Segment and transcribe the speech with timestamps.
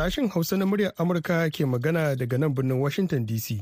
[0.00, 3.60] Sashen Hausa na muryar Amurka ke magana daga nan birnin Washington DC.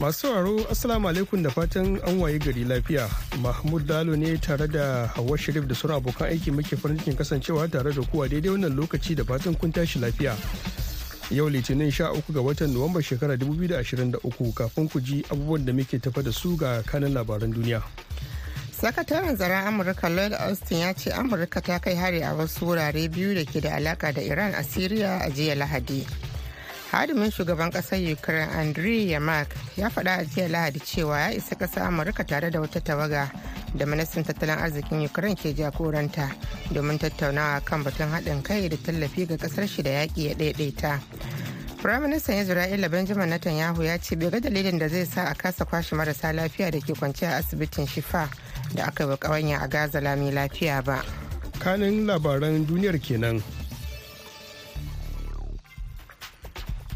[0.00, 3.04] Masu sauraro Assalamu alaikum da fatan an waye gari lafiya.
[3.42, 7.68] Mahmud Lalo ne tare da Hauwa Sharif da sauran abokan aiki muke farin cikin kasancewa
[7.70, 10.32] tare da kuwa daidai wannan lokaci da fatan kun tashi lafiya.
[11.30, 15.98] Yau Litinin sha uku ga watan Nuwamba shekarar 2023 kafin ku ji abubuwan da muke
[16.00, 17.82] tafa da su ga kanan labaran duniya.
[18.80, 23.34] Sakataren tsaron amurka lloyd austin ya ce amurka ta kai hari a wasu wurare biyu
[23.34, 26.06] da ke da alaka da iran a syria a jiya lahadi.
[26.92, 31.86] Hadimin shugaban ƙasar ukraine andriy yamak ya faɗa a jiya lahadi cewa ya isa ƙasar
[31.90, 33.30] amurka tare da wata tawaga
[33.74, 36.30] da ministan tattalin arzikin ukraine ke jagoranta
[36.70, 41.00] domin tattaunawa kan batun haɗin kai da tallafi ga ƙasar shi da yaƙi ya ɗaiɗaita.
[41.78, 45.94] Firaministan Isra'ila Benjamin Netanyahu ya ce bai ga dalilin da zai sa a kasa kwashe
[45.94, 48.28] marasa lafiya da ke kwance a asibitin Shifa
[48.74, 51.02] da aka yi kawanya a Gaza lami lafiya ba.
[51.58, 53.42] Kanin labaran duniyar kenan.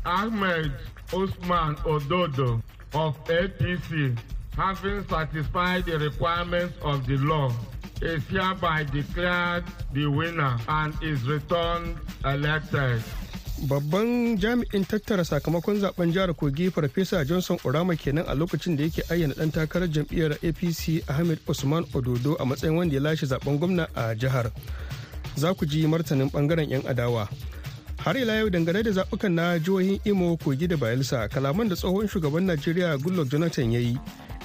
[0.04, 0.72] Ahmed
[1.12, 2.60] Usman Ododo
[2.94, 4.18] of APC
[4.56, 7.50] having satisfied the requirements of the law
[8.02, 13.02] is hereby declared the winner and is returned elected.
[13.68, 19.02] Babban jami'in tattara sakamakon zaɓen jihar kogi farfesa johnson orama kenan a lokacin da yake
[19.10, 23.86] ayyana dan takarar jam'iyyar apc ahmed usman ododo a matsayin wanda ya lashe zaɓen gwamna
[23.94, 24.50] a jihar.
[25.36, 27.28] Za ku ji martanin ɓangaren 'yan adawa.
[28.02, 32.08] Har ila yau dangane da zaɓukan na jihohin imo kogi da bayelsa kalaman da tsohon
[32.08, 33.96] shugaban najeriya goodluck jonathan ya yi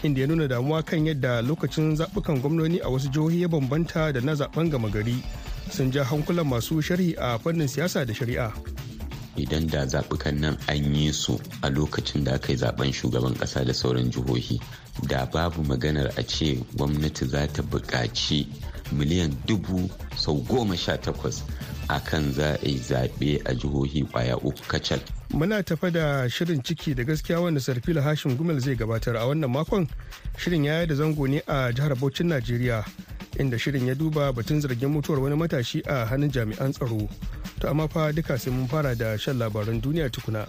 [0.04, 4.22] inda ya nuna damuwa kan yadda lokacin zaɓukan gwamnoni a wasu jihohi ya bambanta da
[4.22, 5.18] na zaɓen gama gari
[5.74, 8.54] sun ja hankulan masu sharhi a fannin siyasa da shari'a.
[9.38, 13.66] Idan da zaɓukan nan an yi su a lokacin da aka yi zaɓen shugaban ƙasa
[13.66, 14.60] da sauran jihohi
[15.08, 18.48] da babu maganar a ce gwamnati za ta buƙaci
[18.92, 21.44] miliyan dubu sau goma sha takwas
[21.90, 25.00] a kan za a yi zaɓe a jihohi ƙwaya uku kacal.
[25.34, 29.52] Muna tafa da shirin ciki da gaskiya wanda Sarfila Hashim Gumel zai gabatar a wannan
[29.52, 29.88] makon
[30.38, 32.84] shirin yaya da zango ne a jihar Bauchin Najeriya
[33.40, 37.08] inda shirin ya duba batun zargin mutuwar wani matashi a hannun jami'an tsaro.
[37.60, 40.46] To amma fa duka sai mun fara da shan labaran duniya tukuna.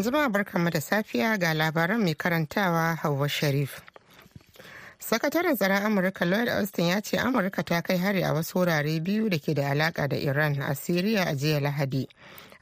[0.00, 3.82] Zuma barkanmu da safiya ga labaran mai karantawa Hauwa Sharif.
[5.08, 9.28] sakataren tsaron amurka lloyd austin ya ce amurka ta kai hari a wasu wurare biyu
[9.30, 12.04] da ke da alaka da iran a syria a jiya lahadi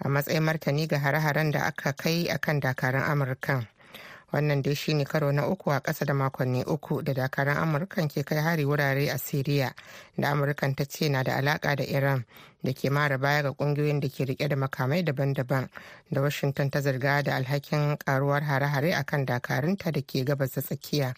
[0.05, 3.67] a matsayin martani ga hare-haren da aka kai akan dakarun amurkan
[4.37, 8.23] wannan dai shine karo na uku a ƙasa da makonni uku da dakaran amurkan ke
[8.25, 9.73] kai hari wurare a siriya
[10.17, 12.25] da amurkan ta ce na da alaka da iran.
[12.63, 15.69] Da ke mara baya ga ƙungiyoyin da ke riƙe da makamai daban-daban
[16.11, 21.15] da washington ta zarga da alhakin karuwar hare-hare akan dakarunta da ke gabas da tsakiya.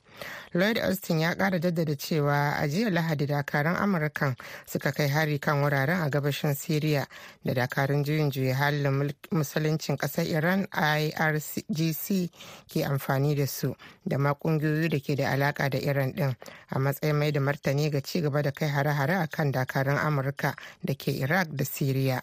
[0.55, 5.63] Lloyd austin ya kara jaddada cewa a jiya lahadi dakaran amurkan suka kai hari kan
[5.63, 7.07] wuraren a gabashin syria
[7.45, 12.31] da dakarun juyin juya halin musuluncin ƙasar iran irgc
[12.69, 13.75] ke amfani da su
[14.07, 16.35] da ma kungiyoyi da ke da alaka da iran din
[16.71, 20.55] a matsayin mai da martani ga ci gaba da kai hare-hare akan dakarun amurka
[20.85, 22.23] da ke iraq da syria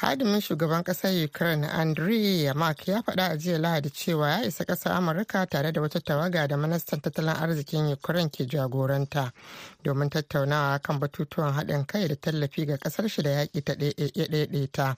[0.00, 4.92] hadimin shugaban ƙasar ukraine andriy yamak ya faɗa a jiya lahadi cewa ya isa ƙasar
[4.92, 9.32] amurka tare da wata tawaga da ministan tattalin arzikin ukraine ke jagoranta
[9.84, 14.96] domin tattaunawa kan batutuwan haɗin kai da tallafi ga ƙasar shi da yaƙi ta ɗaiɗaita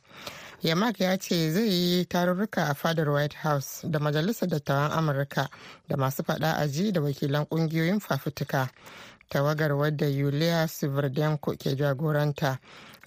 [0.62, 5.48] yamak ya ce zai yi tarurruka a fadar white house da majalisar dattawan amurka
[5.88, 8.68] da masu faɗa aji da wakilan ƙungiyoyin fafutuka.
[9.30, 12.58] Tawagar wadda yulia sverdenko ke jagoranta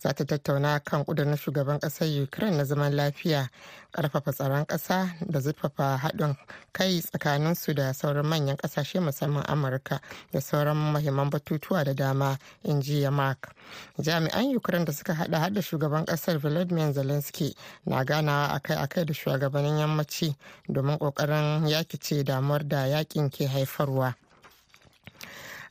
[0.03, 3.49] za ta tattauna kan kudurin shugaban ƙasar ukraine na zaman lafiya
[3.91, 6.35] ƙarfafa tsaron kasa da zurfafa haɗin
[6.71, 9.99] kai tsakanin su da sauran manyan ƙasashe musamman amurka
[10.31, 13.53] da sauran mahimman batutuwa da dama in ji mark
[13.99, 17.55] jami'an ukraine da suka hada hada shugaban ƙasar volodymyr zelensky
[17.85, 20.35] na ganawa akai-akai da shugabannin yammaci
[20.69, 24.15] domin ƙoƙarin yakice damuwar da yaƙin ke haifarwa.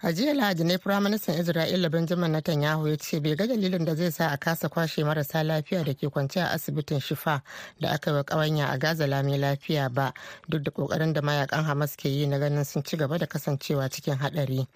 [0.04, 4.10] A jiya lahadi ne firaministan isra'ila benjamin netanyahu ya ce bai ga dalilin da zai
[4.10, 7.40] sa a kasa kwashe marasa lafiya da ke kwance a asibitin shifa
[7.80, 10.12] da aka yi wa kawanya a gaza lami lafiya ba
[10.48, 13.86] duk da ƙoƙarin da mayaƙan hamas ke yi na ganin sun ci gaba da kasancewa
[13.88, 14.66] cikin hadari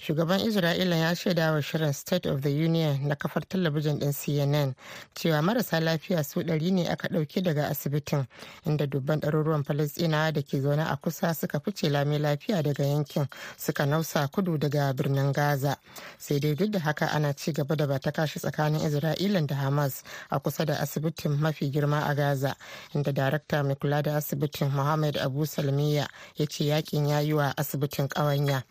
[0.00, 4.74] shugaban isra'ila ya shaida wa shirin state of the union na kafar talabijin din cnn
[5.14, 8.26] cewa marasa lafiya su ɗari ne aka ɗauke daga asibitin
[8.66, 13.28] inda dubban ɗaruruwan falastinawa da ke zaune a kusa suka fice lami lafiya daga yankin
[13.56, 15.76] suka nausa kudu da daga birnin gaza.
[16.18, 20.02] Sai dai duk da haka ana ci gaba da bata kashi tsakanin isra'ila da hamas
[20.30, 22.54] a kusa da asibitin mafi girma a gaza
[22.94, 27.52] inda darakta mai kula da asibitin muhammad abu salmiya ya ce yaƙin ya yi wa
[27.56, 28.62] asibitin ƙawanya.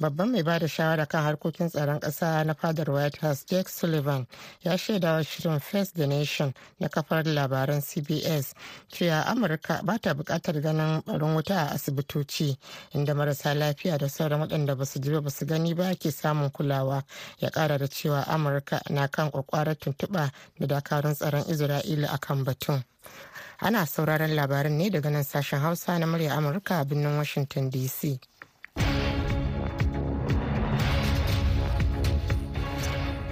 [0.00, 4.26] Babban mai ba da shawara kan harkokin tsaron ƙasa na fadar white house jake sullivan
[4.62, 8.54] ya shaidawa shirin face the nation na kafar labaran cbs
[8.92, 12.56] cewa amurka ba ta buƙatar ganin barin wuta a asibitoci
[12.94, 16.50] inda marasa lafiya da sauran waɗanda ba su ji ba su gani ba ke samun
[16.50, 17.02] kulawa.
[17.38, 22.84] Ya ƙara da cewa amurka na kan kwakwarar tuntuɓa da dakarun tsaron isra'ila akan batun.
[23.60, 28.18] Ana sauraron labaran ne daga nan sashen hausa na murya amurka a birnin washington dc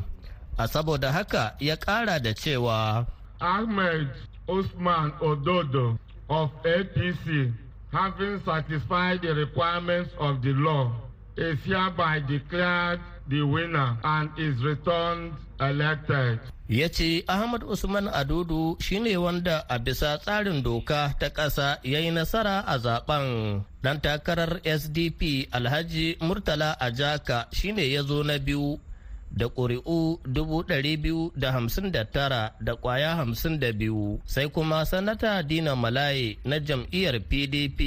[0.58, 3.06] a saboda haka ya ƙara da cewa
[3.40, 4.08] Ahmed
[4.48, 5.98] Usman Ododo
[6.28, 7.52] of APC
[7.96, 10.92] having satisfied the requirements of the law,
[11.36, 16.38] is hereby declared the winner and is returned elected.
[16.68, 22.10] ya ce ahmad usman adudu shine wanda a bisa tsarin doka ta ƙasa ya yi
[22.10, 28.82] nasara a zaɓen dan takarar sdp alhaji murtala ajaka shine ya zo na biyu
[29.30, 37.80] da ƙuri'u 259 da ƙwaya 52 sai kuma sanata dina malaye na jam'iyyar pdp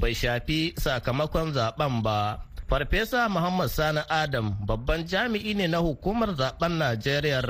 [0.00, 2.18] bai shafi sakamakon zaɓen ba.
[2.68, 7.40] Farfesa Muhammad Sani Adam babban jami'i ne na hukumar zaɓen Najeriya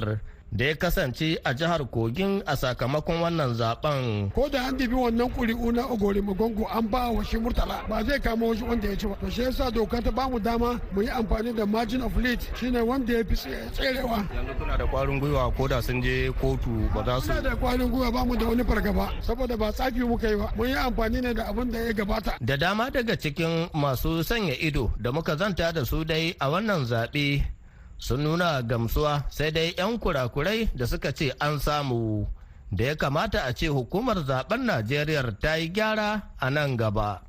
[0.52, 4.30] da ya kasance a jihar kogin a sakamakon wannan zaɓen.
[4.34, 8.02] ko da an dibi wannan kuri'u na ogori magongo an ba wa shi murtala ba
[8.04, 9.16] zai kama wasu wanda ya ci ba.
[9.20, 12.40] To shi yasa doka ta ba mu dama mu yi amfani da margin of lead
[12.56, 14.24] shine wanda ya fi tserewa.
[14.34, 17.88] Yanzu kuna da kwarin gwiwa ko da sun je kotu ba za su da kwarin
[17.90, 20.52] gwiwa ba mu da wani fargaba saboda ba tsafi muka yi ba.
[20.56, 22.36] Mun yi amfani ne da abin da ya gabata.
[22.40, 26.84] Da dama daga cikin masu sanya ido da muka zanta da su dai a wannan
[26.88, 27.57] zaɓe
[27.98, 32.26] sun nuna gamsuwa sai dai 'yan kurakurai da suka ce an samu.
[32.70, 37.22] Da ya kamata a ce hukumar zaɓen najeriya ta yi gyara a nan gaba.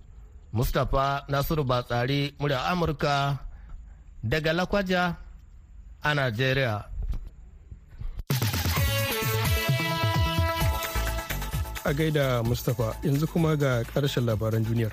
[0.54, 3.38] Mustapha nasiru batsari murya amurka
[4.24, 5.16] daga lakwaja
[6.04, 6.76] a najeriya.
[11.86, 14.92] A gaida mustapha yanzu kuma ga ƙarshen labaran duniyar.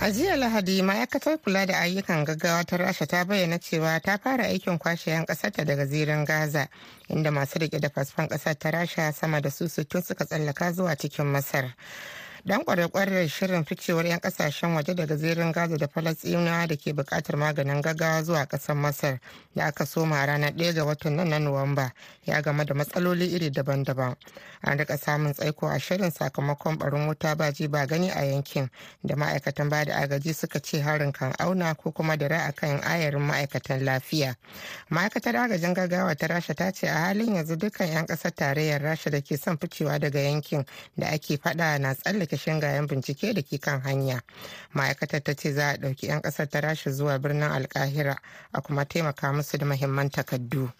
[0.00, 4.44] A jiya Lahadi ma'aikatar kula da ayyukan gaggawa ta Rasha ta bayyana cewa ta fara
[4.44, 6.68] aikin kwashe 'yan ƙasarta daga zirin Gaza
[7.08, 10.94] inda masu riƙe da fasfon ƙasar ta Rasha sama da su sittin suka tsallaka zuwa
[10.96, 11.74] cikin Masar.
[12.48, 17.36] Dan kwarar shirin ficewar 'yan ƙasashen waje daga zirin gaza da falasɗinawa da ke buƙatar
[17.36, 19.20] maganin gaggawa zuwa ƙasar masar
[19.54, 21.92] da aka soma ranar 1 ga watan nan na nuwamba
[22.24, 24.16] ya game da matsaloli iri daban-daban.
[24.64, 28.70] An riƙa samun tsaiko a shirin sakamakon barin wuta ba ji ba gani a yankin
[29.04, 32.80] da ma'aikatan ba da agaji suka ce harin kan auna ko kuma da ra'a kan
[32.80, 34.34] ayarin ma'aikatan lafiya.
[34.90, 39.10] Ma'aikatar agajin gaggawa ta rasha ta ce a halin yanzu dukkan 'yan ƙasar tarayyar rasha
[39.10, 40.64] da ke son ficewa daga yankin
[40.96, 44.22] da ake fada na tsallake shingayen bincike da ke kan hanya
[44.74, 48.16] ma'aikatar ta ce za a ɗauki 'yan ƙasar ta rasha zuwa birnin alkahira
[48.52, 50.70] a kuma taimaka musu da mahimman takardu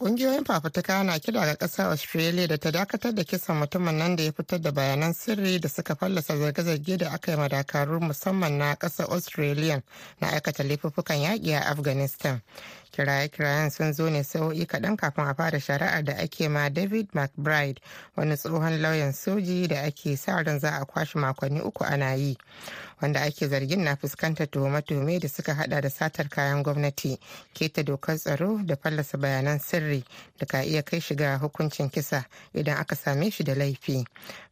[0.00, 4.22] Ƙungiyoyin fafutuka na kira ga ƙasar Australia da ta dakatar da kisan mutumin nan da
[4.22, 8.74] ya fitar da bayanan sirri da suka fallasa zarge-zarge da aka yi madakaru musamman na
[8.76, 9.82] ƙasar Australia
[10.20, 12.40] na aikata laifuffukan yaƙi a Afghanistan.
[12.92, 17.80] Kiraye-kirayen sun zo ne sa'o'i kaɗan kafin a fara shari'ar da ake ma david mcbride
[18.16, 22.36] wani tsohon lauyan soji da ake sa ran za a kwashe makonni uku ana yi
[23.00, 27.18] wanda ake zargin na fuskantar tuhume-tuhume da suka hada da satar kayan gwamnati
[27.52, 30.04] keta dokar tsaro da fallasa bayanan sirri
[30.38, 34.04] da ka iya kai shiga hukuncin kisa idan aka same shi da laifi.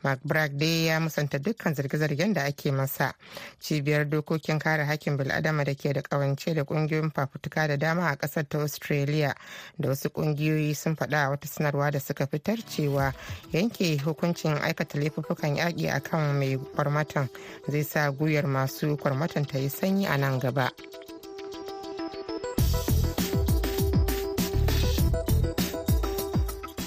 [0.04, 3.14] Mcbride dai ya musanta dukkan zarge-zargen da ake masa.
[3.60, 8.16] Cibiyar dokokin kare hakkin bil'adama da ke da kawance da ƙungiyoyin fafutuka da dama a
[8.28, 9.34] ƙasar ta australia
[9.78, 13.12] da wasu kungiyoyi sun faɗa wata sanarwa da suka fitar cewa
[13.52, 17.28] yanke hukuncin aikata laifuffukan yaƙi akan mai kwarmatan
[17.68, 20.70] zai sa guyar masu kwarmatan ta yi sanyi a nan gaba.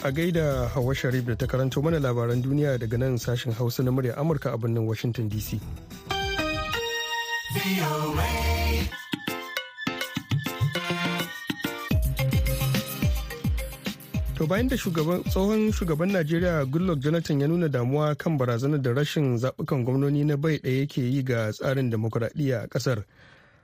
[0.03, 3.91] A gaida hawa sharif da ta karanto mana labaran duniya daga nan sashen hausa na
[3.91, 5.61] murya amurka a birnin washington dc
[14.41, 19.37] To bayan da tsohon shugaban Najeriya Goodluck Jonathan ya nuna damuwa kan barazanar da rashin
[19.37, 23.03] zaɓukan gwamnoni na bai ɗaya yake yi ga tsarin demokuraɗiyya a ƙasar.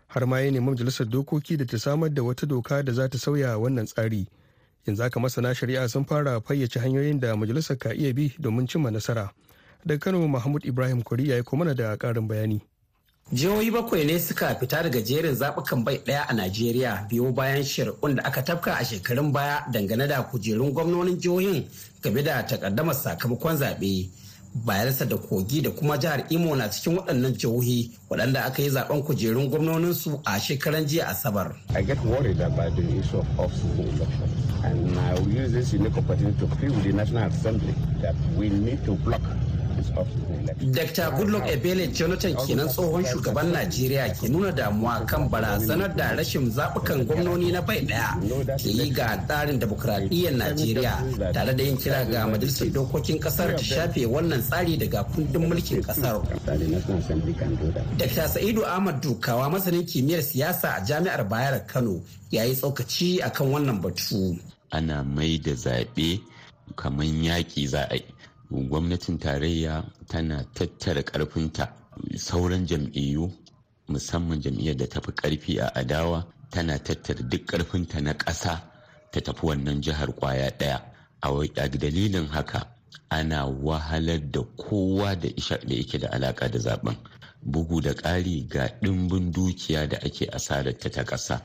[0.08, 3.18] Har ma ya nemi majalisar dokoki da ta samar da wata doka da za ta
[3.18, 4.28] sauya wannan tsari.
[4.86, 8.92] Yanzu aka masana shari'a sun fara fayyace hanyoyin da majalisar ka iya bi domin cimma
[8.92, 9.32] nasara.
[9.86, 12.62] Daga Kano Mahmud Ibrahim Kori ya yi mana da ƙarin bayani.
[13.34, 18.16] Jihohi bakwai ne suka fita daga jerin zaɓukan bai ɗaya a Najeriya biyo bayan shari'un
[18.16, 21.68] da aka tafka a shekarun baya dangane da kujerun gwamnonin jihohin
[22.02, 24.10] game da takaddamar sakamakon zaɓe.
[24.66, 29.04] Bayelsa da Kogi da kuma jihar Imo na cikin waɗannan jihohi waɗanda aka yi zaɓen
[29.04, 31.54] kujerun gwamnoninsu a shekaran jiya Asabar.
[31.76, 33.52] I get worried about the issue of
[34.64, 38.50] and I will use this unique opportunity to plead with the National Assembly that we
[38.50, 39.22] need to block
[40.72, 41.12] Dr.
[41.18, 47.06] Goodluck Ebele Jonathan kenan tsohon shugaban Najeriya ke nuna damuwa kan barazanar da rashin zaɓukan
[47.06, 48.18] gwamnoni na bai ɗaya
[48.58, 50.94] ke yi ga tsarin demokuraɗiyyar Najeriya
[51.34, 55.82] tare da yin kira ga majalisar dokokin ƙasar ta shafe wannan tsari daga kundin mulkin
[55.82, 56.22] ƙasar.
[57.98, 58.28] Dr.
[58.28, 62.02] Sa'idu Ahmad Dukawa masanin kimiyyar siyasa a Jami'ar Bayar Kano
[62.32, 64.38] ya yi tsokaci akan wannan batu.
[64.72, 66.20] Ana mai da zaɓe
[66.76, 68.04] kamar yaƙi za a yi.
[68.52, 71.74] Gwamnatin tarayya tana tattara karfinta
[72.16, 73.32] sauran jam'iyyu
[73.88, 78.62] musamman jam'iyyar da tafi ƙarfi a adawa tana tattara duk karfinta na ƙasa
[79.12, 80.82] ta tafi wannan jihar ƙwaya ɗaya.
[81.22, 82.68] A dalilin haka
[83.10, 86.96] ana wahalar da kowa da yake da alaka da zaɓen
[87.42, 91.42] bugu da ƙari ga ɗimbin dukiya da ake asararta ta ƙasa.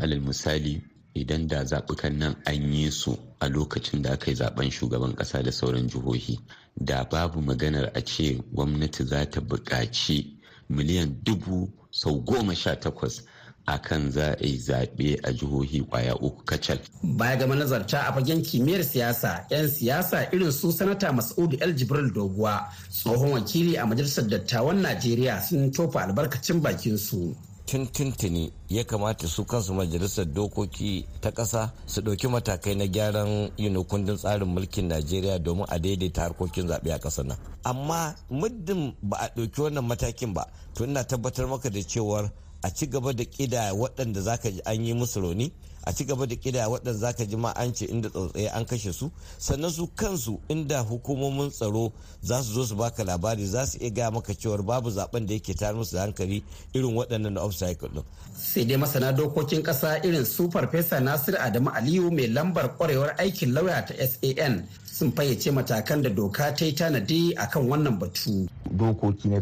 [0.00, 0.82] Alal misali
[1.16, 5.42] idan da zaɓukan nan an yi su a lokacin da aka yi zaɓen shugaban ƙasa
[5.42, 6.38] da sauran jihohi
[6.76, 10.36] da babu maganar a ce gwamnati za ta buƙaci
[10.68, 13.22] miliyan dubu sau goma sha takwas
[13.66, 16.78] a kan za a yi zaɓe a jihohi ƙwaya uku kacal.
[17.02, 22.12] Baya ga manazarta a fagen kimiyyar siyasa, 'yan siyasa irin su sanata Mas'udu El Jibril
[22.12, 27.34] Doguwa, tsohon wakili a majalisar dattawan Najeriya sun tofa albarkacin bakin su.
[27.66, 33.84] Tuntuntuni ya kamata su kansu majalisar dokoki ta ƙasa su ɗauki matakai na gyaran yin
[33.84, 37.38] kundin tsarin mulkin najeriya domin a daidaita harkokin zaɓe a ƙasar nan.
[37.64, 42.30] Amma muddin ba a ɗauki wannan matakin ba to ina tabbatar maka da cewar
[42.62, 45.52] a ci gaba da ƙida waɗanda zaka ji an yi musu rauni
[45.86, 48.92] a ci gaba da kida waɗanda zaka ji ma an ce inda tsautsaye an kashe
[48.92, 53.78] su sannan su kansu inda hukumomin tsaro za su zo su baka labari za su
[53.80, 56.42] iya gaya maka cewar babu zaɓen da yake tayar musu da hankali
[56.74, 58.02] irin waɗannan na off-cycle din.
[58.36, 63.52] sai dai masana dokokin ƙasa irin su farfesa nasir adamu aliyu mai lambar kwarewar aikin
[63.52, 63.94] lauya ta
[64.26, 68.48] san sun fayyace matakan da doka ta yi tanadi akan wannan batu.
[68.70, 69.40] dokoki na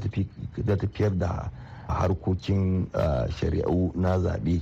[0.77, 1.51] tafiyar da
[1.89, 2.87] harkokin
[3.41, 4.61] shari'u na zaɓe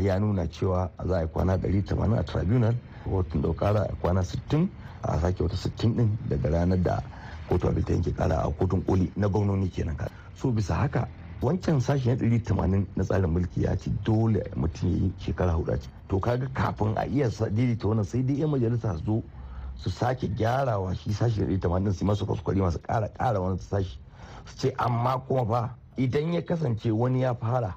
[0.00, 4.68] ya nuna cewa za a yi kwana 180 a tribunal hotun daukara a kwana 60
[5.02, 7.02] a sake wata 60 din daga ranar da
[7.48, 9.96] kotu abin ta yanke kara a kotun koli na gwamnoni kenan
[10.34, 11.08] so bisa haka
[11.42, 15.52] wancan sashi na ɗari tamanin na tsarin mulki ya ce dole mutum ya yi shekara
[15.52, 15.78] huɗu
[16.08, 19.22] to kaga kafin a iya daidaita wannan sai dai yan majalisa zo
[19.76, 23.58] su sake gyarawa shi sashi da ɗari tamanin su masu kwaskwari masu ƙara ƙara wani
[23.58, 23.98] sashi
[24.46, 27.76] su ce amma kuma fa idan ya kasance wani ya fara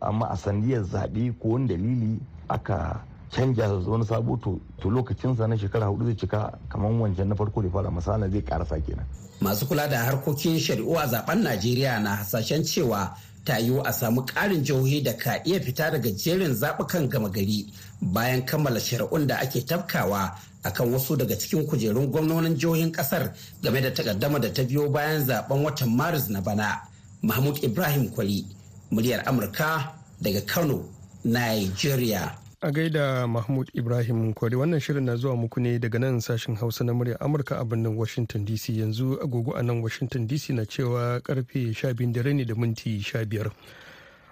[0.00, 5.86] amma a sandiyar zaɓe ko wani dalili aka canja wani sabo to lokacinsa na shekara
[5.86, 9.04] huɗu zai cika kamar wancan na farko da fara masana zai karasa kenan.
[9.40, 14.22] masu kula da harkokin shari'u a zaɓen najeriya na hasashen cewa ta yiwu a samu
[14.26, 17.66] ƙarin jihohi da ka iya fita daga jerin zaɓukan gama gari
[18.00, 20.34] bayan kammala shari'un da ake tafkawa
[20.64, 23.32] akan wasu daga cikin kujerun gwamnonin jihohin ƙasar
[23.62, 26.80] game da takaddama da ta biyo bayan zaɓen watan maris na bana
[27.22, 28.44] mahmud ibrahim kwali
[28.90, 30.84] muryar amurka daga kano
[31.24, 32.32] nigeria.
[32.60, 36.84] A gaida mahmud ibrahim kwari wannan shirin na zuwa muku ne daga nan sashen hausa
[36.84, 41.20] na murya amurka a birnin washington dc yanzu agogo a nan washington dc na cewa
[41.20, 43.50] ƙarfe 12 dare ne da minti 15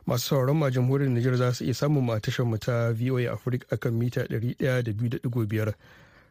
[0.07, 3.67] masu sauran ma jamhuriyar nijar za su iya samun ma tashar mu ta voa africa
[3.71, 5.73] akan mita 102.5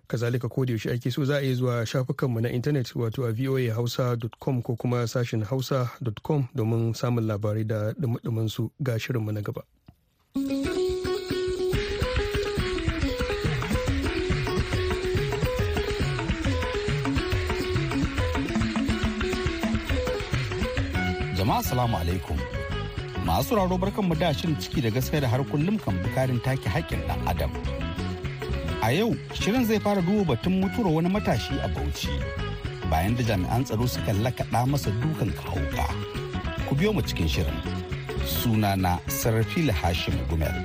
[0.07, 3.31] kazalika ko da yaushe ake so za a iya zuwa shafukanmu na intanet wato a
[3.31, 8.71] voahausa.com ko kuma sashen hausa.com domin samun labarai da dumudumin su.
[8.81, 9.62] Ga shirinmu na gaba.
[21.45, 22.38] jama'a salamu alaikum.
[23.25, 26.65] Masu raro barkan mu da shirin ciki da gaskiya da har kullum kan bukarin take
[26.69, 27.85] haƙƙin ɗan adam.
[28.86, 32.13] A yau shirin zai fara duba batun mutuwar wani matashi a bauchi
[32.89, 35.86] bayan da jami'an tsaro suka lakaɗa masa dukan kahauka
[36.68, 37.58] ku biyo mu cikin shirin.
[38.25, 40.56] Sunana sarfila hashim gumel.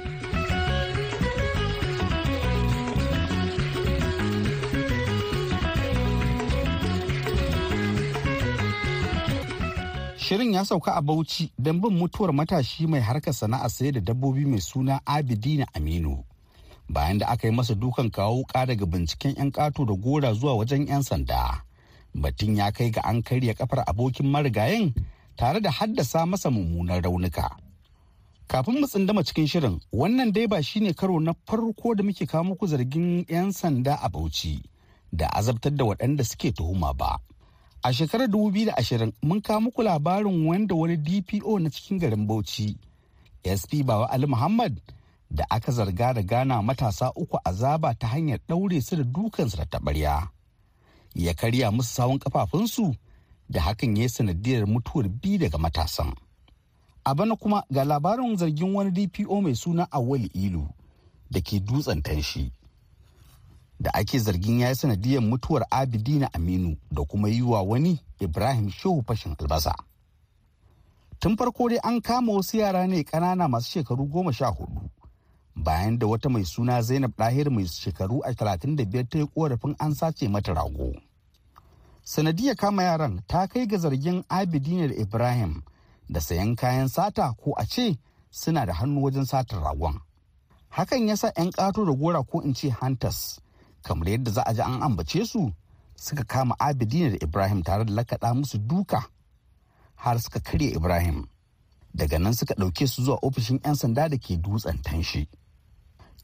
[10.16, 14.44] Shirin ya sauka a Bauchi don bin mutuwar matashi mai harkar sana'a sayar da dabbobi
[14.46, 16.24] mai suna Abidina Aminu.
[16.90, 20.56] Bayan da aka yi masa dukan kawo wuka daga binciken 'yan ƙato da gora zuwa
[20.58, 21.62] wajen 'yan sanda.
[22.14, 24.90] Batun ya kai ga an karya kafar abokin marigayin
[25.36, 27.46] tare da haddasa masa mummunan raunuka.
[28.48, 32.44] Kafin mu tsindama cikin shirin, wannan dai ba shine karo na farko da muke kawo
[32.44, 34.58] muku zargin 'yan sanda a Bauchi
[35.12, 37.20] da azabtar da waɗanda suke tuhuma ba.
[37.86, 42.74] A shekarar 2020 mun kawo muku labarin wanda wani DPO na cikin garin Bauchi,
[43.46, 44.82] SP Bawa Ali Muhammad
[45.30, 49.64] da aka zarga da gana matasa uku azaba ta hanyar ɗaure su da dukansu da
[49.64, 50.28] taɓarya.
[51.14, 52.94] Ya karya musu sawun kafafunsu
[53.48, 56.14] da hakan ya sanadiyar mutuwar biyu daga matasan.
[57.04, 60.68] A bana kuma ga labarin zargin wani DPO mai suna Awali Ilu
[61.30, 62.52] da ke dutsen tanshi.
[63.80, 68.70] da ake zargin ya yi sanadiyar mutuwar abidina aminu da kuma yi wa wani ibrahim
[68.70, 69.74] shehu fashin albasa
[71.18, 74.80] tun farko dai an kama wasu yara ne ƙanana masu shekaru goma sha huɗu
[75.64, 79.26] bayan da wata mai suna zainab ɗahir mai shekaru a talatin da biyar ta yi
[79.34, 80.92] korafin an sace mata rago.
[82.04, 85.62] Sanadiyar kama yaran ta kai ga zargin abidina da ibrahim
[86.08, 87.98] da sayan kayan sata ko a ce
[88.30, 90.00] suna da hannu wajen satar ragon.
[90.70, 93.40] Hakan yasa 'yan ƙato da gora ko in ce hunters
[93.82, 95.52] kamar yadda za a ji an ambace su
[95.96, 99.04] suka kama abidina da ibrahim tare da lakaɗa musu duka
[99.96, 101.26] har suka karya ibrahim.
[101.94, 105.28] Daga nan suka ɗauke su zuwa ofishin 'yan sanda da ke dutsen tanshi.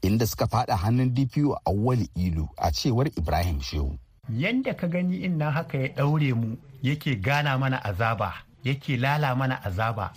[0.01, 3.97] Inda suka fada hannun dpo a wali ilu a cewar ibrahim shehu.
[4.29, 8.33] Yanda ka gani in nan haka ya ɗaure mu yake gana mana azaba
[8.63, 10.11] yake lala mana azaba.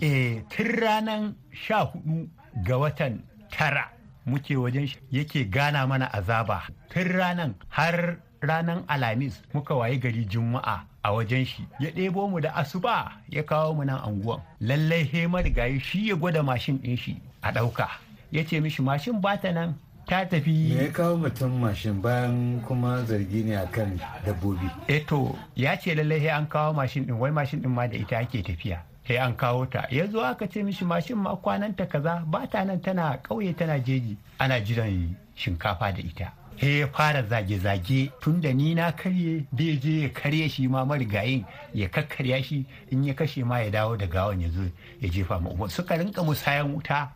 [0.00, 2.28] Eh tun ranar sha huɗu
[2.66, 3.20] ga watan
[3.50, 3.90] tara
[4.26, 6.62] muke wajen shi yake gana mana azaba.
[6.90, 11.66] Tun ranan har ranan alhamis muka wayi gari juma'a a wajen shi.
[11.80, 14.40] Ya ɗebo mu da asuba ya kawo mu nan anguwan.
[14.60, 17.88] Lallai he marigayi shi ya gwada mashin ɗin shi a ɗauka.
[18.32, 19.74] Ya ce mishi mashin bata nan
[20.06, 20.74] ta tafi.
[20.74, 24.70] Me ya kawo mutum mashin bayan kuma zargi ne akan dabbobi?
[24.88, 28.18] Eto ya ce lallai he an kawo mashin ɗin wai mashin ɗin ma da ita
[28.18, 29.86] ake tafiya sai an kawo ta.
[29.90, 33.78] Ya zo aka ce mishi mashin ma kwananta kaza ba ta nan tana ƙauye tana
[33.78, 34.16] jeji.
[34.38, 36.32] Ana jiran shinkafa da ita.
[36.56, 40.84] He ya fara zage-zage tun da ni na karye bai je ya karye shi ma
[40.84, 44.62] marigayin ya kakkarya shi in ya kashe ma ya dawo da gawan ya zo
[45.00, 47.10] ya jefa ma umar suka rinka musayan wuta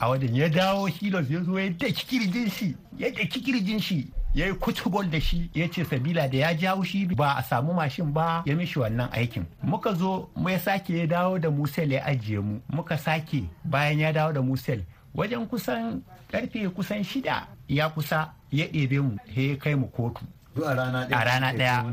[0.00, 0.34] a wajen.
[0.36, 4.52] Ya dawo hilos ya zo ya daki ƙirjin shi ya daki ƙirjin shi ya yi
[4.54, 8.42] kutubol da shi ya ce sabila da ya jawo shi ba a samu mashin ba
[8.46, 9.44] ya mishi wannan aikin.
[9.62, 12.60] Muka zo mu ya sake ya dawo da musel ya ajiye mu.
[12.70, 14.84] Muka sake bayan ya dawo da musel
[15.14, 20.24] wajen kusan ƙarfe kusan shida ya kusa ya ɗebe mu he ya kai mu kotu.
[21.14, 21.84] A rana ɗaya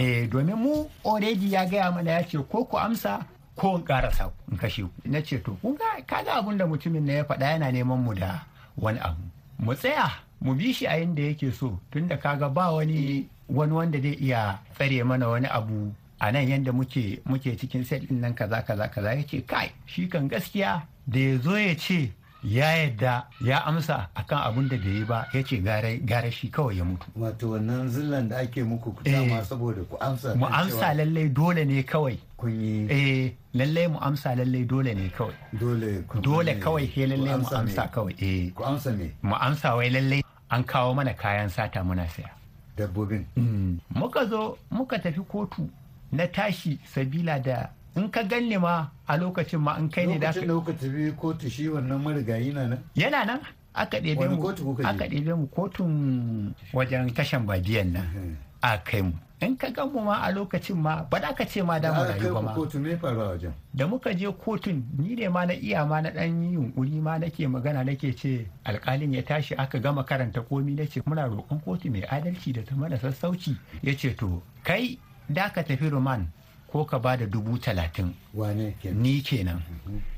[0.00, 3.22] eh domin mu already ya gaya mana ya ce ko ku amsa
[3.54, 4.90] ko in karasa in kashe ku.
[5.04, 8.14] Na ce to kun ga kaga abin da mutumin na ya faɗa yana neman mu
[8.14, 8.42] da
[8.76, 9.22] wani abu.
[9.58, 10.10] Mu tsaya
[10.40, 14.58] mu bi shi a yanda yake so tunda kaga ba wani wani wanda zai iya
[14.74, 18.88] tsare mana wani abu a nan yanda muke muke cikin set ɗin nan kaza kaza
[18.88, 19.14] kaza.
[19.14, 22.10] Yace kai shi kan gaskiya da ya zo ya ce
[22.42, 26.76] ya yadda ya amsa akan abin da bai yi ba ya ce gara shi kawai
[26.78, 27.06] ya mutu.
[27.16, 31.64] Wato wannan zillan da ake muku ku dama saboda ku amsa mu amsa lallai dole
[31.64, 32.18] ne kawai.
[32.36, 35.34] Kun yi eh lallai mu amsa lallai dole ne kawai.
[35.58, 38.50] Dole dole kawai he lallai mu amsa kawai eh.
[38.54, 39.10] Ku amsa me?
[39.22, 42.30] Mu amsa wai lallai an kawo mana kayan sata muna saya.
[42.78, 43.26] Dabbobin?
[43.90, 45.66] Muka zo muka tafi kotu
[46.12, 50.28] na tashi sabila da in ka ganni ma a lokacin ma in kai ne da
[50.32, 52.78] lokacin da kuka tafi kotu shi wannan marigayi na nan?
[52.94, 53.40] Yana nan.
[53.74, 54.42] Aka ɗebe mu.
[54.84, 58.36] aka ɗebe mu kotun wajen tashan badiyan nan.
[58.62, 59.12] A kai mu.
[59.40, 62.02] In ka gan mu ma a lokacin ma ba da ka ce ma da mu
[62.02, 62.54] rayu ba ma.
[63.74, 67.46] da muka je kotun ni ne ma na iya ma na dan yunkuri ma nake
[67.46, 70.74] magana nake ce alkalin ya tashi aka gama karanta komi.
[70.74, 73.54] Nace muna roƙon kotu mai adalci da ta mana sassauci.
[73.82, 74.98] Yace to kai
[75.30, 76.26] da ka tafi roman
[76.70, 78.12] ko ka ba da dubu talatin.
[78.94, 79.62] Ni kenan.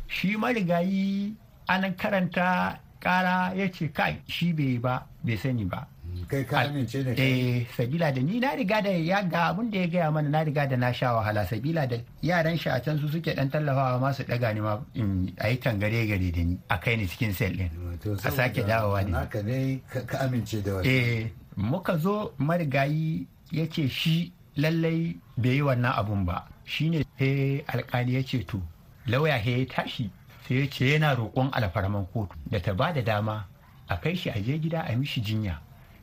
[0.08, 1.32] Shi marigayi
[1.68, 5.86] an karanta kara ya ce kai shi bai ba bai sani ba.
[6.28, 9.78] Kai ka amince da eh sabila da ni na riga da ya ga abin da
[9.78, 11.46] ya gaya mana na riga da na sha wahala.
[11.46, 14.74] Sabila da yaran shi a can su suke dan tallafawa ma su daga ni ma
[15.38, 17.70] a yi tangare gare da ni a kai ni cikin sel din
[18.26, 20.90] a sake dawowa ne haka ne ka amince da wannan.
[20.90, 26.46] Eh muka zo marigayi ya ce shi lallai bai yi wannan abun ba.
[26.64, 28.60] Shine he alkali ya ce to
[29.06, 30.10] lauya he ya tashi
[30.48, 33.46] sai ya ce yana roƙon alfarman kotu da ta ba da dama
[33.88, 35.58] a kai shi a je gida a mishi jinya.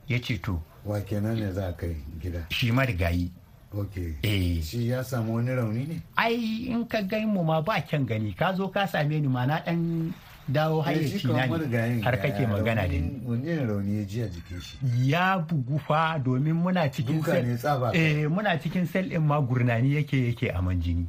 [0.07, 2.45] Ya ce to wa kenan ne za a kai gida?
[2.49, 3.31] shi marigayi.
[3.75, 3.97] Ok.
[4.23, 4.61] Eh.
[4.63, 6.01] Shi ya samu wani rauni ne?
[6.15, 8.33] Ai in ka gan mu ma ba kyan gani.
[8.33, 10.13] Ka zo ka same ni ma na dan
[10.47, 12.01] dawo hayyaci na ne.
[12.01, 13.19] har kake magana da ni.
[13.25, 14.77] wani rauni ya ji a jikin shi?
[15.11, 17.45] Ya bugu fa domin muna cikin sel
[17.93, 21.05] eh muna cikin sel din ma gurnani yake yake aman jini.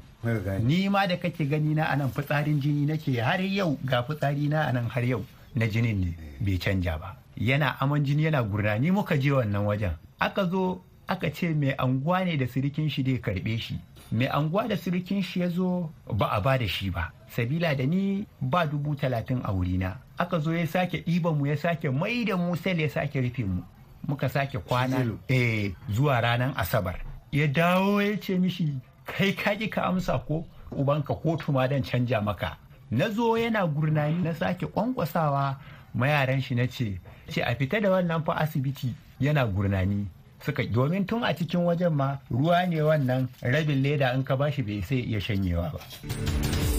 [0.62, 4.48] Ni ma da kake gani na a nan fitsarin jini nake har yau ga fitsari
[4.48, 5.22] na a nan har yau
[5.54, 7.14] na jinin ne bai canja ba.
[7.38, 8.90] Yana aman jini yana gurnani.
[8.90, 9.94] Muka je wannan wajen.
[10.20, 13.78] Aka zo aka ce mai anguwa ne da sirikin shi dai karɓe shi.
[14.12, 17.12] Mai anguwa da sirikin shi ya zo ba a ba da shi ba.
[17.30, 19.96] Sabila da ni ba dubu talatin a wurina.
[20.18, 23.44] Aka zo ya sake ɗiban mu ya sake mai da mu sel ya sake rufe
[23.44, 23.62] mu.
[24.08, 26.96] Muka sake kwana eh zuwa ranar asabar.
[27.32, 32.20] Ya dawo ya ce mishi kai ka ka amsa ko ubanka kotu ma dan canja
[32.20, 32.56] maka?
[32.90, 35.56] Na zo yana gurnani na sake kwankwasawa
[35.94, 40.06] mayaran shi na ce ce a fita da wannan fa asibiti yana gurnani.
[40.40, 44.62] Suka domin tun a cikin wajen ma ruwa ne wannan rabin leda in ka bashi
[44.62, 46.77] bai sai iya shanyewa ba.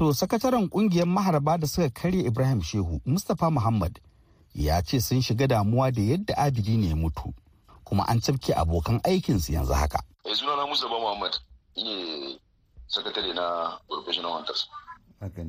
[0.00, 4.00] To sakataren ƙungiyar maharba da suka karya Ibrahim Shehu Mustapha Muhammad
[4.54, 7.34] ya ce sun shiga damuwa da yadda abidi ne mutu
[7.84, 10.00] kuma an cafke abokan aikinsu yanzu haka.
[10.24, 11.36] Ya suna na Mustapha Muhammad
[11.76, 12.38] ne
[12.88, 14.68] sakatare na Professional Hunters.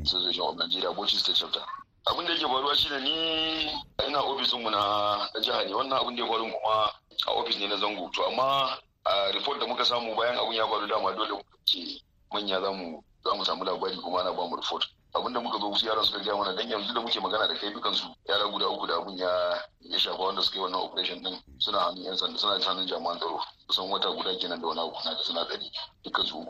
[0.03, 1.63] Association of Nigeria Bauchi State Chapter.
[2.07, 3.71] Abin da yake faruwa shine ni
[4.07, 6.91] ina ofisinmu na jiha ne wannan abin da ya faru kuma
[7.27, 10.67] a ofis ne na zango to amma a report da muka samu bayan abin ya
[10.67, 14.55] faru dama dole ke manya za mu za mu samu labari kuma ana ba mu
[14.55, 14.85] report.
[15.13, 17.73] Abinda muka zo wasu yaran suka gaya mana dan yanzu da muke magana da kai
[17.73, 19.29] dukan su yara guda uku da abun ya
[19.81, 23.19] ya shafa wanda suka yi wannan operation din suna hannun yan sanda suna hannun jami'an
[23.19, 23.39] tsaro.
[23.67, 25.71] Kusan wata guda kenan da wani abu na da suna tsari
[26.03, 26.47] dukkan su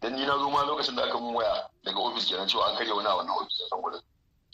[0.00, 2.76] dan ni na zo ma lokacin da aka mun waya daga ofis kenan cewa an
[2.76, 4.00] karya wani a wannan ofis san gurin.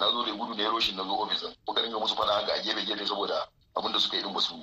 [0.00, 1.54] Na zo da gudu ne roshin na zo ofis din.
[1.66, 3.42] Muka dinga musu fada haka a gefe gefe saboda
[3.76, 4.54] abin da suka yi din ba su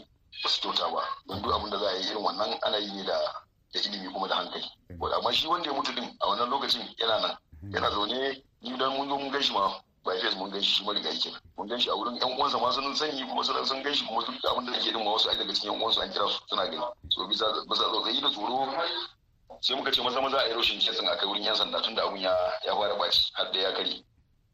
[0.61, 1.03] kyauta ba.
[1.27, 3.19] Don duk abin da za a yi irin wannan ana yi ne da
[3.75, 4.65] da ilimi kuma da hankali.
[5.15, 7.37] Amma shi wanda ya mutu din a wannan lokacin yana nan
[7.73, 9.67] yana zaune ni dan mun zo mun gan shi ma
[10.03, 12.37] ba fes mun gan shi shi ma riga yake mun gan shi a wurin yan
[12.37, 15.03] uwansa ma sun sani kuma sun sun gan shi kuma duk abin da yake din
[15.03, 16.83] ma wasu ai daga cikin yan uwansu an kira su suna gani.
[17.09, 18.67] So bisa bisa tsautsayi da tsoro
[19.61, 22.19] sai muka ce maza maza a yi roshin kesin aka wurin yan sanda tunda abun
[22.19, 22.31] ya
[22.65, 24.03] ya fara ɓaci har da ya kare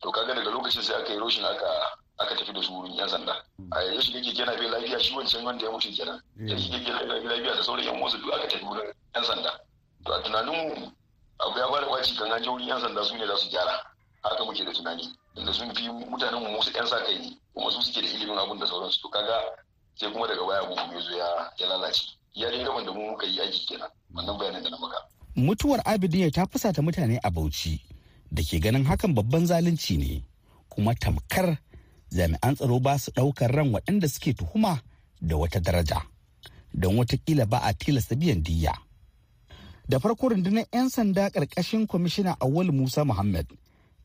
[0.01, 1.67] to kaga daga lokacin sai aka yi roshin aka
[2.21, 3.34] aka tafi da su wurin yan sanda.
[3.71, 6.21] A yanzu shi yake yana bai lafiya shi wancan wanda ya mutu kenan.
[6.38, 9.51] Ya shi yake lafiya da sauran yan uwansu duk aka tafi wurin yan sanda.
[10.05, 10.91] To a tunanin
[11.39, 13.75] abu ya fara kwaci kan an wurin yan sanda su ne za su gyara.
[14.23, 15.05] Haka muke da tunani.
[15.38, 18.38] Inda sun fi mutanen mu musu yan sa kai ne kuma su suke da ilimin
[18.38, 19.01] abun da sauransu.
[19.01, 19.38] To kaga
[19.95, 21.12] sai kuma daga baya abu ya zo
[21.57, 22.03] ya lalace.
[22.34, 23.89] Ya dai gaban da mu muka yi aiki kenan.
[24.13, 24.97] Wannan bayanin da na maka.
[25.36, 27.81] Mutuwar abidiya ta fusata mutane a bauchi.
[28.31, 30.23] Da ke ganin hakan babban zalunci ne
[30.69, 31.57] kuma tamkar
[32.12, 34.82] jami'an tsaro ba su ɗaukar ran waɗanda suke tuhuma
[35.21, 36.02] da wata daraja
[36.74, 38.74] don wataƙila ba a tilasta biyan diya.
[39.89, 43.47] Da farko rundunar 'yan sanda ƙarƙashin kwamishina Awal Musa Muhammad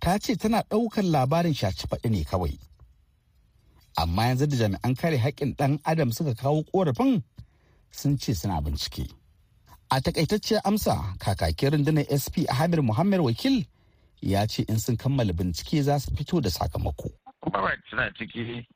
[0.01, 2.59] ta ce tana ɗaukar labarin shaci ne kawai.
[3.97, 7.23] Amma yanzu da jami'an kare haƙƙin ɗan Adam suka kawo ƙorafin
[7.91, 9.09] sun ce suna bincike.
[9.91, 13.65] A takaitacciyar amsa kakakin rundunar SP Ahmed Muhammad Wakil
[14.21, 17.11] ya ce in sun kammala bincike za su fito da sakamako.
[17.53, 18.67] Kuma suna ciki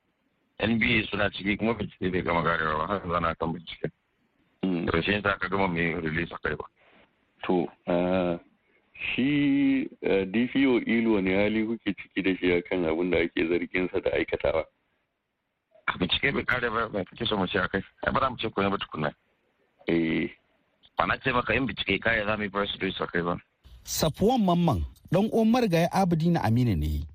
[0.62, 3.90] NBA suna ciki kuma bincike bai gama garewa ba har zana kan bincike.
[4.62, 6.64] Da shi yasa ka gama mai release kai ba.
[7.46, 7.66] To,
[8.94, 14.10] shi DPO Ilo ne hali kuke ciki da shi akan abin da ake zarginsa da
[14.14, 14.64] aikatawa.
[15.98, 17.82] Bincike bai kare ba mai kake so mu ce akai.
[18.06, 19.10] Ai ba za mu ce ko ne ba tukunna.
[19.88, 20.30] Eh.
[20.96, 23.34] Ba na ce maka yin bincike kare za mu yi bar su da kai ba.
[23.82, 27.09] Safuwan Mamman dan Umar Gaya Abidina Aminu ne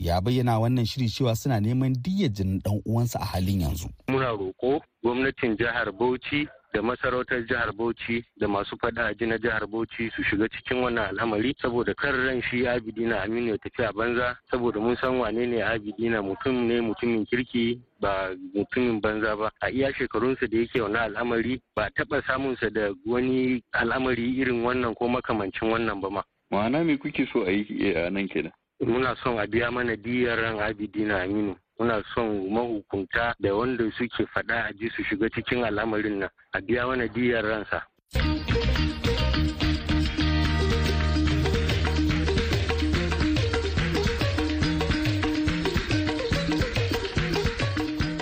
[0.00, 3.88] ya bayyana wannan shiri cewa suna neman diyyar jinin dan uwansa a halin yanzu.
[4.08, 9.66] Muna roƙo gwamnatin jihar Bauchi da masarautar jihar Bauchi da masu fada a na jihar
[9.66, 13.92] Bauchi su shiga cikin wannan al'amari saboda kan ran shi Abidina Aminu ya tafi a
[13.92, 19.50] banza saboda mun san wane ne Abidina mutum ne mutumin kirki ba mutumin banza ba
[19.60, 24.94] a iya shekarunsa da yake wannan al'amari ba taɓa samunsa da wani al'amari irin wannan
[24.94, 26.22] ko makamancin wannan ba ma.
[26.52, 28.52] Ma'ana me kuke so a yi a nan kenan?
[28.80, 31.56] Muna son a biya mana diyar ran Abidina Aminu.
[31.80, 36.60] muna son mahukunta da wanda suke faɗa a ji su shiga cikin al'amarin nan a
[36.60, 37.80] biya mana diyar ransa.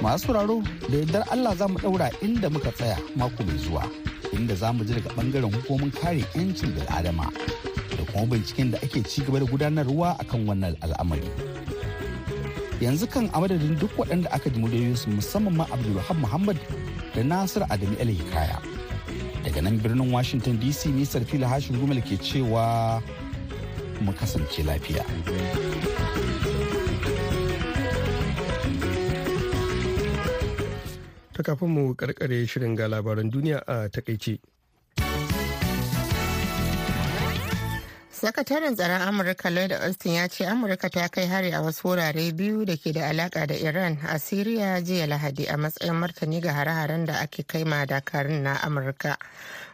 [0.03, 3.83] Masu sauraro da yardar Allah za mu ɗaura inda muka tsaya mako mai zuwa
[4.33, 7.27] inda za mu ji daga ɓangaren hukumomin kare 'yancin bil'adama
[7.65, 7.68] da
[8.13, 11.29] kuma binciken da ake ci gaba da gudanarwa akan wannan al'amari.
[12.81, 16.59] yanzu kan a madadin duk waɗanda aka ji muryoyinsu musamman ma abdulwahab muhammad
[17.15, 18.63] da nasir adamu el hikaya.
[19.45, 23.03] Daga nan birnin washington dc nisar fila hashin gumal ke cewa
[24.01, 25.03] mu kasance lafiya.
[31.35, 34.39] Ta kafin mu karkare shirin ga labaran duniya a taƙaice.
[38.19, 42.65] Sakataren tsaron amurka lloyd austin ya ce amurka ta kai hari a wasu wurare biyu
[42.67, 47.07] da ke da alaka da iran a syria jiya lahadi a matsayin martani ga hare-haren
[47.07, 49.15] da ake kai ma dakarun na amurka.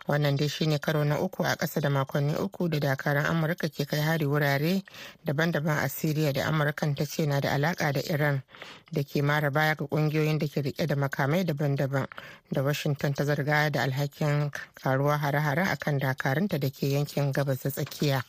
[0.09, 3.87] Wannan dai shine karo na uku a ƙasa da makonni uku da dakarun amurka ke
[3.87, 4.83] kai hari wurare
[5.25, 8.43] daban-daban a syria da amurkan ta ce na da alaka da iran
[8.93, 12.07] da ke mara baya ga ƙungiyoyin da ke riƙe da makamai daban-daban
[12.53, 17.71] da washington ta zarga da alhakin karuwa hare-hare akan dakarunta da ke yankin gabas da
[17.71, 18.23] tsakiya.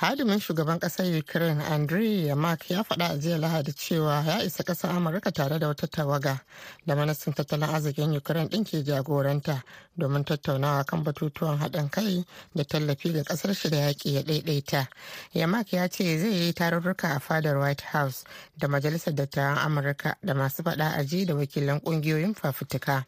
[0.00, 4.90] Hadimin shugaban ƙasar ukraine andriy yamak ya faɗa a jiya lahadi cewa ya isa ƙasar
[4.90, 6.40] amurka tare da wata tawaga
[6.86, 9.62] da ministan tattalin arzikin ukraine ɗin ke jagoranta
[9.98, 14.86] domin tattaunawa kan batutuwan haɗin kai da tallafi ga ƙasar shi da yaƙi ya ɗaiɗaita.
[15.34, 18.22] Yamak ya ce zai yi tarurruka a fadar white house
[18.56, 23.04] da majalisar dattawan amurka da masu faɗa aji da wakilan ƙungiyoyin fafutuka.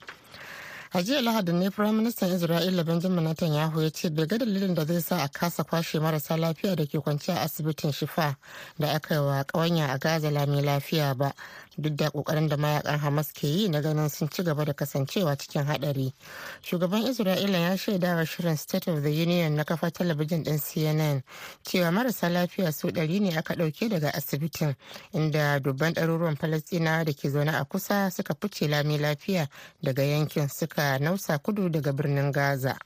[0.93, 4.85] A jiya lahadin ne firayim ministan isra'ila benjamin netanyahu ya ce bai ga dalilin da
[4.85, 8.37] zai sa a kasa kwashe marasa lafiya da ke kwance a asibitin shifa
[8.79, 11.33] da aka yi wa ƙawanya a gaza lami lafiya ba.
[11.79, 15.37] Duk da ƙoƙarin da mayaƙan hamas ke yi na ganin sun ci gaba da kasancewa
[15.37, 16.13] cikin hadari.
[16.63, 21.23] Shugaban isra'ila ya shaida wa shirin state of the union na kafa talabijin din cnn
[21.65, 24.75] cewa marasa lafiya su ɗari ne aka ɗauke daga asibitin
[25.13, 29.49] inda dubban ɗaruruwan falastinawa da ke zaune a kusa suka fice lami lafiya
[29.83, 32.77] daga yankin suka nausa kudu daga birnin gaza.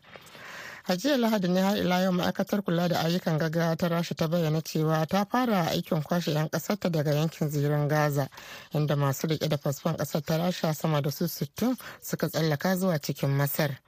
[0.86, 4.28] A jiya lahadi ne har ila yau ma'aikatar kula da ayyukan gaggawa ta rasha ta
[4.28, 8.28] bayyana cewa ta fara aikin kwashe 'yan kasarta daga yankin zirin gaza
[8.74, 12.98] inda masu riƙe da fasfon ƙasar ta rasha sama da su 60 suka tsallaka zuwa
[13.00, 13.78] cikin masar.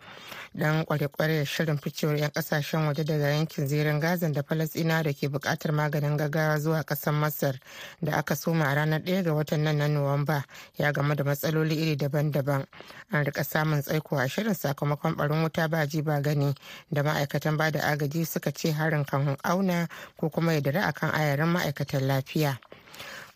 [0.54, 5.28] Dan kware-kware shirin ficewar 'yan ƙasashen waje daga yankin zirin gazan da falasina da ke
[5.28, 7.60] buƙatar maganin gaggawa zuwa ƙasar masar
[8.00, 10.44] da aka soma a ranar 1 ga watan nan na nuwamba
[10.78, 12.64] ya game da matsaloli iri daban-daban.
[13.12, 16.54] An riƙa samun tsaiko a shirin sakamakon barin wuta ba ji ba gani
[16.90, 19.88] da ma'aikatan ba da agaji suka ce harin kan auna
[20.20, 22.58] ko kuma ya dare akan ayarin ma'aikatan lafiya.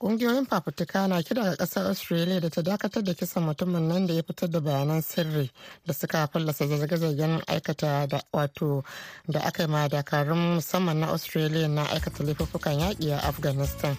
[0.01, 4.15] Kungiyoyin fafutuka na kira ga ƙasar australia da ta dakatar da kisan mutumin nan da
[4.15, 5.51] ya fitar da bayanan sirri
[5.87, 8.83] da suka fallasa zage-zagen aikata da wato
[9.29, 13.97] da aka yi ma dakarun musamman na australia na aikata laifuffukan yaƙi a afghanistan.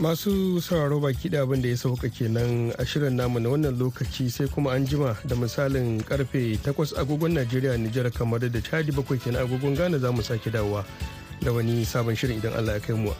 [0.00, 4.30] Masu sauraro baki da abin da ya sauka kenan a shirin namu na wannan lokaci
[4.32, 9.20] sai kuma an jima da misalin ƙarfe 8 agogon najeriya nijar kamar da chadi bakwai
[9.20, 10.84] kenan agogon ghana za mu sake dawowa
[11.44, 13.12] da wani sabon shirin idan allah ya kai mu.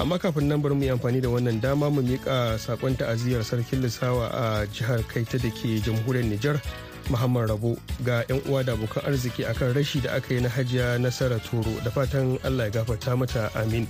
[0.00, 3.82] Amma kafin nan bari mu yi amfani da wannan dama mu miƙa saƙon ta'aziyar sarkin
[3.84, 6.56] lissawa a jihar kaita da ke jamhuriyar nijar
[7.12, 10.96] muhammad rabo ga 'yan uwa da abokan arziki akan rashi da aka yi na hajiya
[11.02, 13.84] nasara toro da fatan allah ya gafarta mata amin.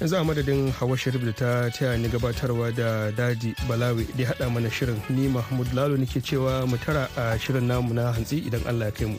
[0.00, 4.50] Yanzu a madadin hawa sharif da ta taya ni gabatarwa da daji balawi da haɗa
[4.52, 8.62] mana shirin ni mahmud lalo nake cewa mu tara a shirin namu na hantsi idan
[8.66, 9.18] allah ya kai mu.